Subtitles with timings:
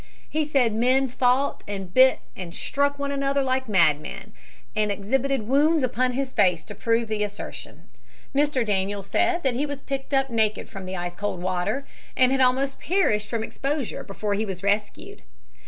[0.27, 4.33] He said men fought and bit and struck one another like madmen,
[4.75, 7.87] and exhibited wounds upon his face to prove the assertion.
[8.33, 8.65] Mr.
[8.65, 11.85] Daniel said that he was picked up naked from the ice cold water
[12.17, 15.21] and almost perished from exposure before he was rescued.